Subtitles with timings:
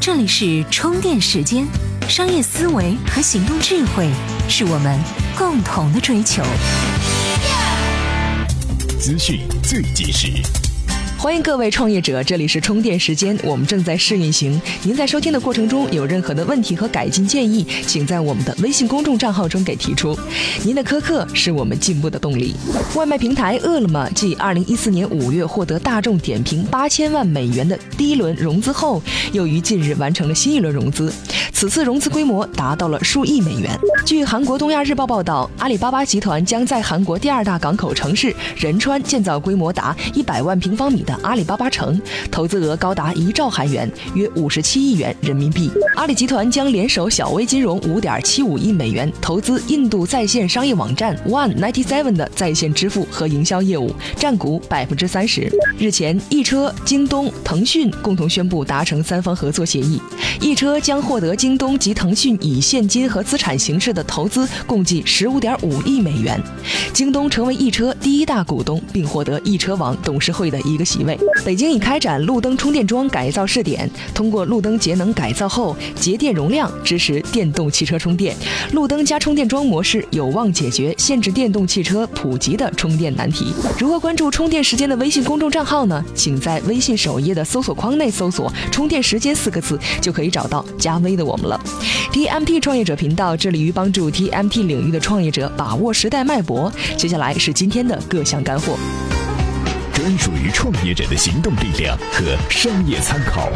[0.00, 1.66] 这里是充电时间，
[2.08, 4.08] 商业思维和行动智慧
[4.48, 4.98] 是我们
[5.36, 6.42] 共同的追求。
[8.98, 10.59] 资讯最及时。
[11.20, 14.58] 欢迎各位创业者，这里是充电时间，我们正在试运行。
[14.82, 20.18] 您在收听的过程中有任何的问题和改进建议，请在我们的微信公众账号中给提出。
[20.64, 22.54] 您的苛刻是我们进步的动力。
[22.94, 29.02] 外卖平台饿了么继二零一四年五月获得大众点评八千万美元的第一轮融资后，
[29.32, 31.12] 又于近日完成了新一轮融资，
[31.52, 33.70] 此次融资规模达到了数亿美元。
[34.06, 41.04] 据韩国东亚日报报道，阿里巴巴集团将在韩国第二大港口城市仁川建造规模达一百万平方米。
[41.22, 42.00] 阿里巴巴城
[42.30, 45.70] 投资额高达一兆韩元，约五十七亿元人民币。
[45.96, 55.50] 阿里集团将联手小微金融五点七五亿美元投资印度在线商业网站 One Ninety Seven 的在线支付和营销业务，占股百分之三十。
[55.78, 60.00] 日前，易车、京东、腾讯共同宣布达成三方合作协议，
[60.40, 66.40] 易车将获得京东及腾讯以现金和资产形式的投资，共计十五点五亿美元。
[66.92, 70.99] 京东成为易车第一大股东，并获得易车网董事会的一个席。
[71.04, 78.34] 位，北京已开展路灯充电桩改造试点，通过路灯节能改造后节电容量，支持电动汽车充电。
[78.72, 83.52] 路灯加充电桩模式有望解决限制电动汽车普及的充电难题。
[83.78, 86.04] 如何关注充电时间的微信公众账号呢？
[86.14, 91.60] 请在微信首页的搜索框内搜索“充电时间”四个字，就可以找到加微的我们了。
[92.12, 96.72] TMT 创业者频道致力于帮助 TMT 领域的创业者把握时代脉搏。
[96.96, 98.76] 接下来是今天的各项干货。
[100.00, 103.50] 专属于创业者的行动力量和商业参考，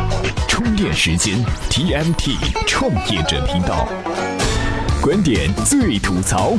[0.47, 2.37] 充电时间 TMT
[2.67, 3.89] 创业者频道，
[5.01, 6.53] 观点最吐槽。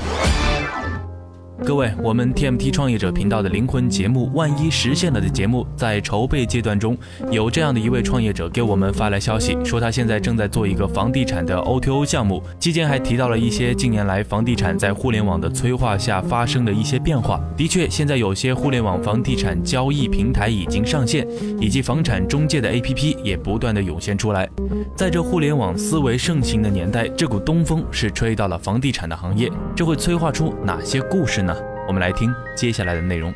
[1.64, 6.98] 各位，我们 TMT 创业者频道的灵魂节目《万一实现了》的节目在筹备阶段中，
[7.32, 17.40] 有这样的一位创业者给我们发来消息，说他现在正在做一个房地产的 O2O 项目，期间还提到了一些近年来房地产在互联网的催化下发生的一些变化。
[17.56, 21.26] 的确，现在有些互联网房地产交易平台已经上线，
[21.60, 24.48] 以及房产中介的 APP 也不断的涌现出来。
[24.96, 31.45] 在这互联网思维盛行的年代，这股东风是吹到了房地产的行业，这会催化出哪些故事呢？
[31.88, 33.34] 我们来听接下来的内容。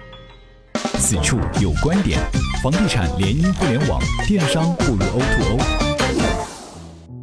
[0.98, 2.20] 此处有观点：
[2.64, 5.64] 房地产联姻互联网，电商步入 O2O。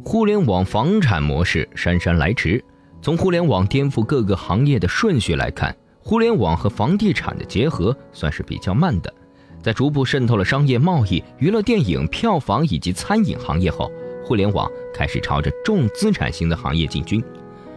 [0.05, 2.63] 互联网房产模式姗姗来迟。
[3.01, 9.13] 从互联网颠覆各个行业的顺序来看，互联网和房地产的结合算是比较慢的。
[9.61, 13.91] 在逐步渗透了商业贸易、娱乐电影、票房以及餐饮行业后，
[14.23, 17.21] 互联网开始朝着重资产型的行业进军。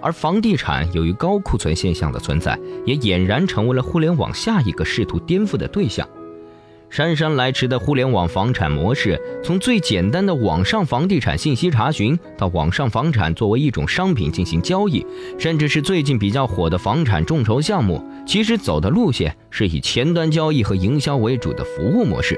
[0.03, 6.09] 而房地产由于高库存现象的存在，也俨然成为了互联网下一个试图颠覆的对象。
[6.89, 15.07] 姗姗来迟的互联网房产模式，从最简单的网上房地产信息查询，到网上房产作为一种商品进行交易，
[15.39, 22.37] 甚至是最近比较火的房产众筹项目，其实走的路线是以前端交易和营销为主的服务模式。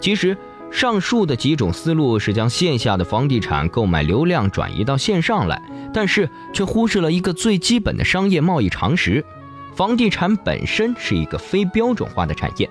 [0.00, 0.36] 其实。
[0.70, 5.60] 上述的几种思路是将线下的房地产购买流量转移到线上来，
[5.92, 9.24] 但是却忽视了一个最基本的商业贸易常识：
[9.74, 12.70] 房地产本身是一个非标准化的产业，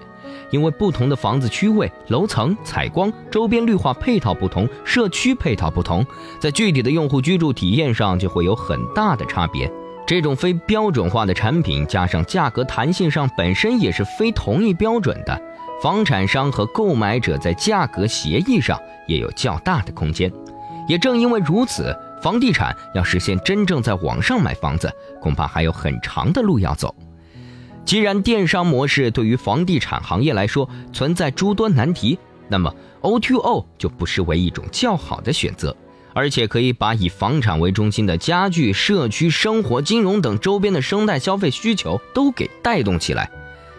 [0.50, 6.06] 因为不同的房子区位、楼层、采光、周边绿化配套不同，社区配套不同，
[6.40, 9.72] 在具体的用户居住体验上就会有很大的差别。
[10.08, 15.40] 这种非标准化的产品，加上价格弹性上本身也是非同一标准的。
[15.82, 20.30] 房产商和购买者在价格协议上也有较大的空间，
[20.90, 24.92] 也正因为如此，房地产要实现真正在网上买房子，
[25.22, 26.94] 恐怕还有很长的路要走。
[27.86, 32.20] 既然电商模式对于房地产行业来说存在诸多难题，
[32.50, 35.74] 那么 O2O 就不失为一种较好的选择，
[36.14, 43.32] 而且可以把以房产为中心的家具、社区、生活、金融等周边的生态消费需求都给带动起来。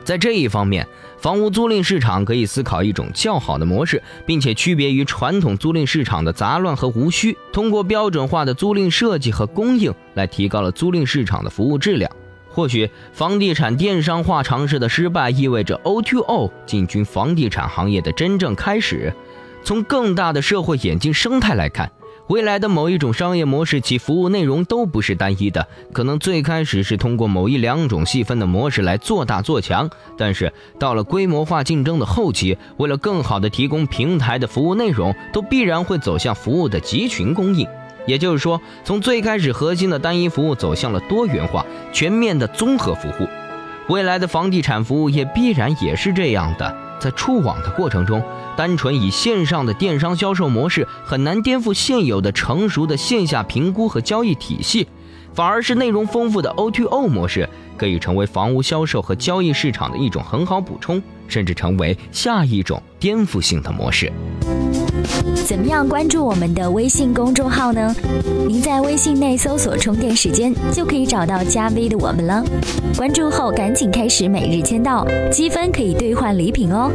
[0.04, 0.86] 在这一方面，
[1.18, 12.10] 房屋租赁市场可以思考一种较好的模式，并且区别于传统租赁市场的杂乱和无序，通过标准化的租赁设计和供应来提高了租赁市场的服务质量。
[12.48, 19.14] 或许房地产电商化尝试的失败，意味着 O2O 进军房地产行业的真正开始。
[19.62, 21.92] 从更大的社会演进生态来看。
[22.30, 37.66] 未来的某一种商业模式，其服务内容都不是单一的，可能最开始是通过某一两种细分的模式来做大做强，但是到了规模化竞争的后期，为了更好的提供平台的服务内容，都必然会走向服务的集群供应。
[38.06, 43.26] 也就是说，从最开始核心的单一服务走向了多元化、全面的综合服务。
[43.88, 46.89] 未来的房地产服务业必然也是这样的。
[47.00, 48.22] 在触网的过程中，
[48.56, 54.86] 单纯以线上的电商销售模式很难颠覆现有的成熟的线下评估和交易体系，
[55.34, 64.12] 反而是内容丰富的 O2O 模式可以成为房屋销售和交易市场的一种很好补充，甚至成为下一种颠覆性的模式。
[65.46, 67.94] 怎么样关注我们的微信公众号呢？
[68.46, 72.44] 您在微信内搜索“充电时间”，就可以找到加 V 的我们了。
[72.96, 76.90] 关注后赶紧开始每日签到，积分可以兑换礼品哦。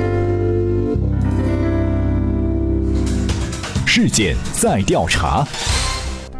[3.86, 5.46] 事件在调查。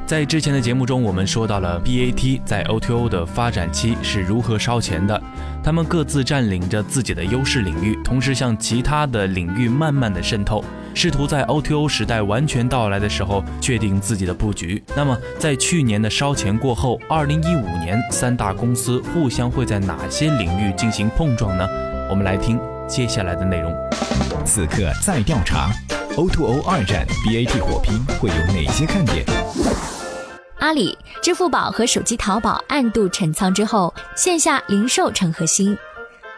[0.06, 5.20] 在之前的节目中，我们说到了 BAT 在 O2O 的发展期是如何烧钱的。
[5.64, 10.64] 他们各自占领着自己的优势领域，同时向其他的领域慢慢的渗透，
[10.96, 14.82] 试图在 O2O 时代完全到来的时候确定自己的布局。
[14.96, 21.68] 那么，在去年的烧钱过后，二零一五年三大公司互相会在哪些领域进行碰撞呢？
[22.10, 22.58] 我们来听
[22.88, 23.76] 接下来的内容。
[24.46, 25.70] 此刻在调查
[26.16, 29.26] ，O2O 二战 BAT 火拼会有哪些看点？
[30.60, 35.78] 阿里、支付宝和手机淘宝暗度陈仓之后，线下零售成核心。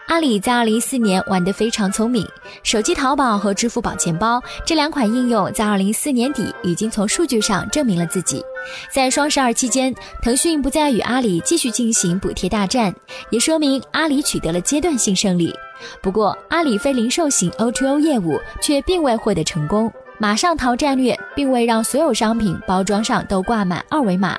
[0.08, 2.26] 阿里在二零一四年玩得非常聪明，
[2.62, 8.42] 手机淘宝和支付宝钱包这两款应用在二零一四年底已经从数据上证明了自己。
[8.90, 12.92] 在双十二期间，腾讯不再与阿里继续进行补贴大战，
[13.30, 15.54] 也说明阿里取得了阶段性胜利。
[16.02, 19.92] 不过，阿里非零售型 O2O 业务却并未获得成功。
[20.18, 24.36] 马上淘战略并未让所有商品包装上都挂满二维码，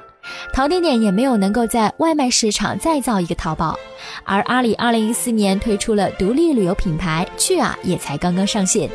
[0.54, 3.78] 淘点点也没有能够在外卖市场再造一个淘宝，
[4.24, 8.90] 而阿里二零一四年推出了独立旅游品牌去啊也才刚刚上线。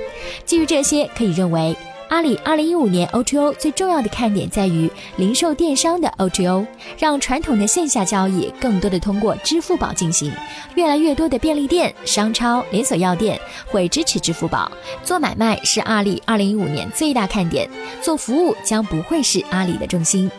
[0.45, 1.77] 基于这些，可以认为。
[2.11, 6.65] 阿里二零一五年 O2O 最重要的看点在于零售电商的 O2O，
[6.97, 10.31] 让传统的线下交易更多的通过支付宝进行。
[10.77, 14.71] 越来越多的便利店、商超、连锁药店会支持支付宝。
[15.03, 17.69] 做买卖是阿里二零一五年最大看点，
[18.01, 20.31] 做服务将不会是阿里的重心。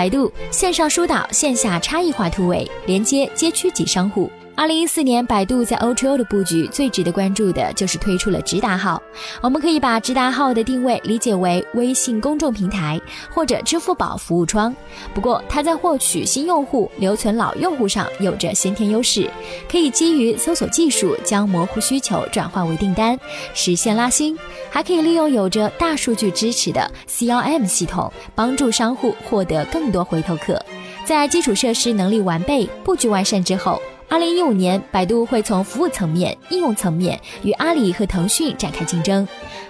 [0.00, 4.30] 百度线上疏导，线下差异化突围，连接街区级商户。
[4.60, 9.02] 二零一四年，百度在 O2O 的布局最值得关注的就是推出了直达号。
[9.40, 14.76] 我们可以把直达号的定位理解为微信公众平台或者支付宝服务窗。
[15.14, 19.30] 不过，它在获取新用户、留存老用户上有着先天优势，
[19.66, 23.18] 可以基于搜索技术将模糊需求转换为订单，
[23.54, 24.38] 实现拉新。
[24.68, 30.62] 还可以利用有着大数据支持的 CRM 系统，帮助商户获得更多回头客。
[31.06, 33.80] 在基础设施能力完备、布局完善之后。
[34.10, 39.26] 二零一五年，百度会从服务层面、应用层面与阿里和腾讯展开竞争。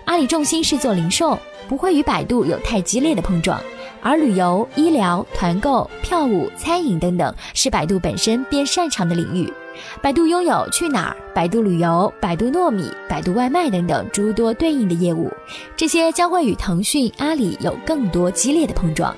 [0.06, 1.38] 阿里重心是做零售，
[1.68, 3.60] 不会与百度有太激烈的碰撞。
[4.00, 9.52] 而旅游、医疗、团购、票务、餐饮等等是百度本身便擅长的领域。
[10.00, 15.30] 百度拥有去哪儿、百度旅游、百度糯米、百度外卖等等诸多对应的业务，
[15.76, 19.14] 这些将会与腾讯、阿里有更多激烈的碰撞。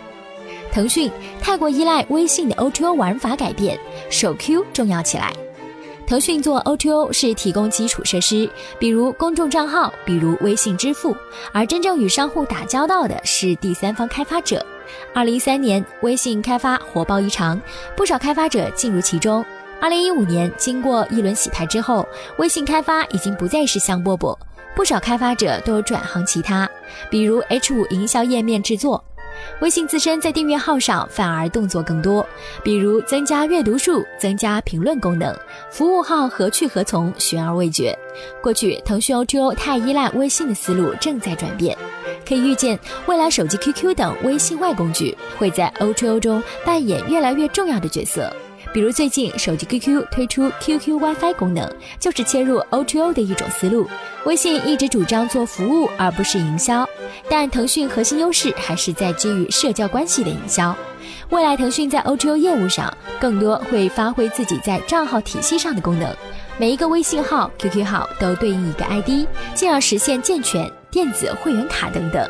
[0.73, 3.79] 腾讯太过依赖微信的 O2O 玩法改变，
[4.11, 5.31] 手 Q 重要起来。
[6.07, 8.49] 腾讯做 O2O 是提供基础设施，
[8.79, 11.15] 比如公众账号，比如微信支付，
[11.53, 14.65] 而真正与商户打交道的是第三方开发者。
[15.15, 17.61] 二零一三年，微信开发火爆异常，
[17.95, 19.45] 不少开发者进入其中。
[19.79, 22.07] 二零一五年，经过一轮洗牌之后，
[22.39, 24.37] 微信开发已经不再是香饽饽，
[24.75, 26.69] 不少开发者都转行其他，
[27.11, 29.05] 比如 H 五营销页面制作。
[29.61, 32.27] 微信自身在订阅号上反而动作更多，
[32.63, 35.35] 比如增加阅读数、增加评论功能。
[35.71, 37.97] 服务号何去何从，悬而未决。
[38.43, 41.77] 过去腾讯 O T O 太依赖微信的思路正在转变，
[42.29, 48.35] 可以预见未来手机 QQ 等微信外工具会在 O2O 中扮演越来越重要的角色。
[48.73, 53.87] 比如最近手机 QQ 推出 QQ WiFi 功能，就是切入 O2O 的一种思路。
[54.25, 56.89] 微信一直主张做服务而不是营销，
[57.29, 60.75] 但腾讯核心优势还是在基于社交关系的营销。
[61.29, 66.11] 未来腾讯在 O2O 业务上更多会发挥自己在账号体系上的功能，
[66.57, 72.27] 每一个微信号、QQ 号都对应一个 ID，进而实现健全电子会员卡等等。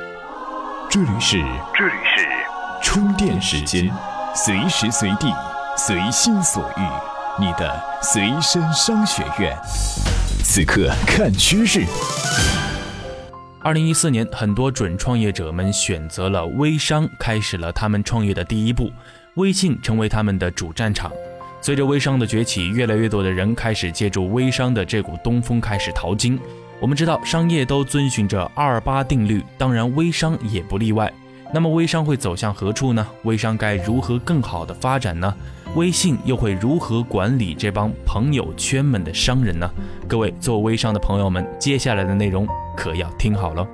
[0.90, 1.36] 这里是
[1.74, 2.26] 这里是
[2.82, 3.88] 充电时间，
[4.34, 5.32] 随时随地。
[5.74, 9.56] 随心所欲，你的随身商学院。
[10.44, 11.86] 此刻看趋势。
[13.62, 18.90] 二零一四年，很多准创业者们选择了微商，开始了他们创业的第一步。
[19.36, 21.10] 微信成为他们的主战场。
[21.62, 26.38] 随着微商的崛起，越来越多的人开始借助微商的这股东风开始淘金。
[26.80, 31.10] 我们知道，商业都遵循着二八定律，当然微商也不例外。
[31.54, 33.06] 那么，微商会走向何处呢？
[33.22, 35.34] 微商该如何更好的发展呢？
[35.74, 39.66] 微信又会如何管理这帮朋友圈们的商人呢？
[40.06, 43.66] 各位做微商的朋友们，接下来的内容可要听好了。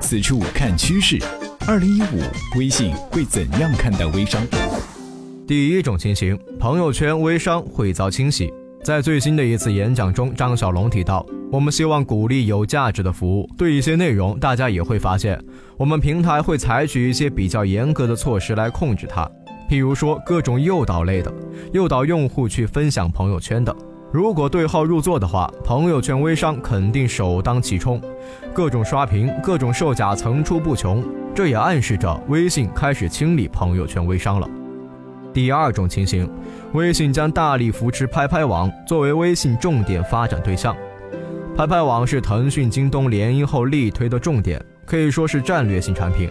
[0.00, 1.16] 此处看趋势，
[1.64, 2.20] 二零一五
[2.58, 4.42] 微信会怎样看待微商？
[5.46, 8.52] 第一种情形，朋友圈微商会遭清洗。
[8.82, 13.48] 在最新的一次演讲中，张小龙提到，我们希望鼓励有价值的服务。
[13.56, 15.40] 对一些内容，大家也会发现，
[15.76, 19.30] 我们平台会采取一些比较严格的措施来控制它。
[19.68, 21.32] 譬如说，各种诱导类的，
[21.72, 23.74] 诱导用户去分享朋友圈的。
[24.12, 28.00] 如果对号入座的话，朋友圈微商肯定首当其冲，
[28.54, 31.04] 各种刷屏，各种售假层出不穷。
[31.34, 34.48] 这也暗示着微信开始清理朋友圈微商了。
[35.34, 36.26] 第二种情形，
[36.72, 40.74] 微信将大力扶持拍拍网作为微信重点发展对象。
[41.54, 46.30] 拍拍网是腾讯、京东联姻后力推的重点，可以说是战略性产品。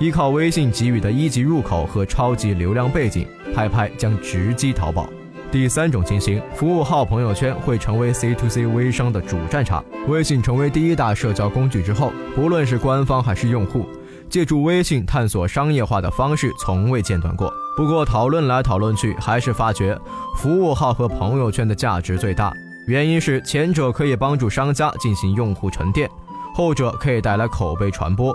[0.00, 5.06] 依靠微信给予的一级入口和超级流量背景，拍拍将直击淘宝。
[5.52, 9.84] 第三种情形，服务号朋友圈会成为 C to C 微商的主战场。
[10.08, 13.86] 微信成为第一大社交工具之后，不论是官方还是用户。
[14.30, 17.52] 借助微信探索商业化的方式从未间断过。
[17.76, 19.98] 不过讨论来讨论去，还是发觉
[20.38, 22.50] 服务号和朋友圈的价值最大。
[22.86, 26.08] 原因是前者可以帮助商家进行用户沉淀，
[26.54, 28.34] 后者可以带来口碑传播。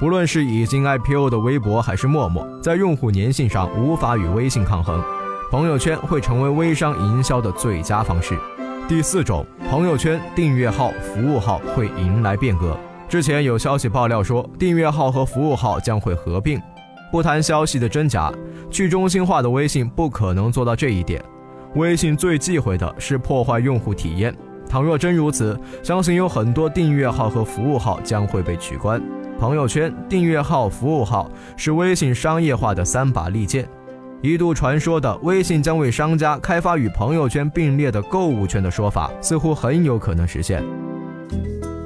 [0.00, 4.98] 不论是已经 IPO 的微博还是陌陌，在用户粘性上无法与微信抗衡。
[5.50, 8.34] 朋友圈会成为微商营销的最佳方式。
[8.88, 12.74] 第四种，朋友圈订阅号、服务号会迎来变革。
[13.10, 16.58] 之前有消息爆料说，订阅号和服务号将会合并。
[17.12, 18.32] 不谈消息的真假，
[18.70, 21.22] 去中心化的微信不可能做到这一点。
[21.74, 24.34] 微信最忌讳的是破坏用户体验。
[24.66, 29.02] 倘若真如此，相信有很多订阅号和服务号将会被取关。
[29.40, 33.66] 朋友圈、订阅号、服务号是微信商业化的三把利剑。
[34.20, 40.62] 一度传说的微信将为商家开发与朋友圈并列的购物圈的说法，似乎很有可能实现。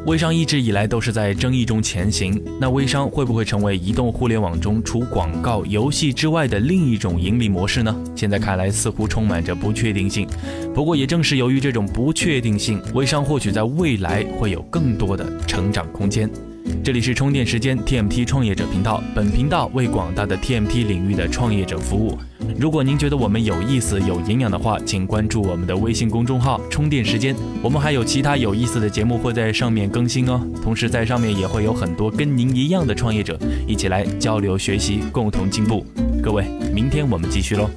[0.05, 7.97] 微商一直以来都是在争议中前行，那微商会不会成为移动互联网中除广告、游戏之外的另一种盈利模式呢？
[8.17, 10.29] 现在看来似乎充满着不确定性。
[10.75, 16.29] 不过也正是由于这种不确定性，微商或许在未来会有更多的成长空间。
[16.83, 22.19] 这里是充电时间 TMT 创业者频道，本频道为广大的 TMT 领域的创业者服务。
[22.59, 30.41] 如果您觉得我们有意思、有营养的话，请关注我们的微信公众号“充电时间”，我们还有其他有意思的节目会在上面更新哦。
[30.63, 35.87] 同时在上面也会有很多跟您一样的创业者，一起来交流学习，共同进步。
[36.23, 37.69] 各位，明天我们继续喽。